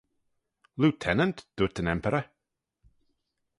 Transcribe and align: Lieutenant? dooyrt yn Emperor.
Lieutenant? 0.81 1.39
dooyrt 1.55 1.81
yn 1.83 1.91
Emperor. 1.95 2.25